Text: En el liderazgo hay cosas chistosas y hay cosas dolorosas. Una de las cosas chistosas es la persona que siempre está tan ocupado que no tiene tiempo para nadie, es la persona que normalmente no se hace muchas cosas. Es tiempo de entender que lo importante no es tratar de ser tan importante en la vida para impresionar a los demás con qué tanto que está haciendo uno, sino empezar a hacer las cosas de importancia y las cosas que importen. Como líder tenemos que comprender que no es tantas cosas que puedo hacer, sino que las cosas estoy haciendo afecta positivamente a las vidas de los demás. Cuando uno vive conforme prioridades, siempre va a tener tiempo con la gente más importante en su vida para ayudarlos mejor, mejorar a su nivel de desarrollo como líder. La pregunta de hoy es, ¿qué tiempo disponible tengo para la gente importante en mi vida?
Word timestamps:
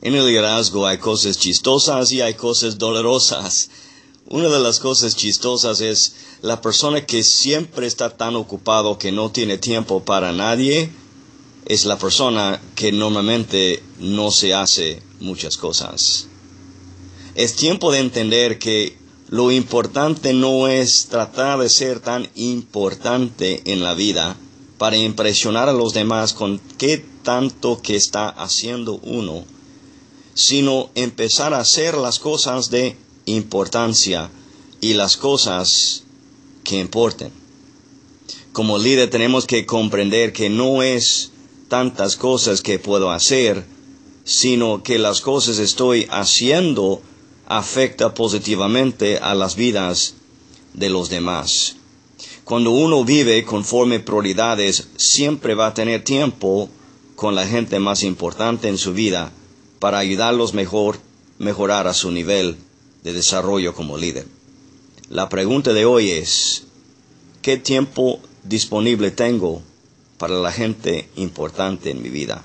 En 0.00 0.14
el 0.14 0.26
liderazgo 0.26 0.86
hay 0.86 0.98
cosas 0.98 1.38
chistosas 1.38 2.12
y 2.12 2.20
hay 2.20 2.34
cosas 2.34 2.78
dolorosas. 2.78 3.70
Una 4.28 4.48
de 4.48 4.60
las 4.60 4.78
cosas 4.78 5.16
chistosas 5.16 5.80
es 5.80 6.14
la 6.40 6.60
persona 6.60 7.04
que 7.04 7.24
siempre 7.24 7.86
está 7.86 8.16
tan 8.16 8.36
ocupado 8.36 8.98
que 8.98 9.10
no 9.10 9.30
tiene 9.30 9.58
tiempo 9.58 10.04
para 10.04 10.32
nadie, 10.32 10.90
es 11.66 11.84
la 11.84 11.98
persona 11.98 12.60
que 12.74 12.92
normalmente 12.92 13.82
no 13.98 14.30
se 14.30 14.54
hace 14.54 15.02
muchas 15.18 15.56
cosas. 15.56 16.28
Es 17.34 17.56
tiempo 17.56 17.90
de 17.90 17.98
entender 17.98 18.58
que 18.58 18.96
lo 19.28 19.50
importante 19.50 20.32
no 20.32 20.68
es 20.68 21.06
tratar 21.06 21.58
de 21.58 21.68
ser 21.68 22.00
tan 22.00 22.28
importante 22.34 23.62
en 23.64 23.82
la 23.82 23.94
vida 23.94 24.36
para 24.78 24.96
impresionar 24.96 25.68
a 25.68 25.72
los 25.72 25.92
demás 25.92 26.32
con 26.34 26.60
qué 26.78 27.04
tanto 27.22 27.82
que 27.82 27.96
está 27.96 28.28
haciendo 28.28 28.94
uno, 29.02 29.44
sino 30.38 30.90
empezar 30.94 31.52
a 31.52 31.58
hacer 31.58 31.96
las 31.96 32.20
cosas 32.20 32.70
de 32.70 32.96
importancia 33.24 34.30
y 34.80 34.94
las 34.94 35.16
cosas 35.16 36.04
que 36.62 36.78
importen. 36.78 37.32
Como 38.52 38.78
líder 38.78 39.10
tenemos 39.10 39.46
que 39.46 39.66
comprender 39.66 40.32
que 40.32 40.48
no 40.48 40.84
es 40.84 41.32
tantas 41.66 42.14
cosas 42.14 42.62
que 42.62 42.78
puedo 42.78 43.10
hacer, 43.10 43.66
sino 44.22 44.84
que 44.84 45.00
las 45.00 45.22
cosas 45.22 45.58
estoy 45.58 46.06
haciendo 46.08 47.02
afecta 47.48 48.14
positivamente 48.14 49.18
a 49.18 49.34
las 49.34 49.56
vidas 49.56 50.14
de 50.72 50.88
los 50.88 51.08
demás. 51.10 51.74
Cuando 52.44 52.70
uno 52.70 53.04
vive 53.04 53.44
conforme 53.44 53.98
prioridades, 53.98 54.86
siempre 54.98 55.56
va 55.56 55.66
a 55.66 55.74
tener 55.74 56.04
tiempo 56.04 56.68
con 57.16 57.34
la 57.34 57.44
gente 57.44 57.80
más 57.80 58.04
importante 58.04 58.68
en 58.68 58.78
su 58.78 58.92
vida 58.92 59.32
para 59.78 59.98
ayudarlos 59.98 60.54
mejor, 60.54 60.98
mejorar 61.38 61.86
a 61.86 61.94
su 61.94 62.10
nivel 62.10 62.56
de 63.04 63.12
desarrollo 63.12 63.74
como 63.74 63.96
líder. 63.96 64.26
La 65.08 65.28
pregunta 65.28 65.72
de 65.72 65.84
hoy 65.84 66.10
es, 66.10 66.64
¿qué 67.42 67.56
tiempo 67.56 68.20
disponible 68.44 69.10
tengo 69.10 69.62
para 70.18 70.34
la 70.34 70.52
gente 70.52 71.08
importante 71.16 71.90
en 71.90 72.02
mi 72.02 72.08
vida? 72.08 72.42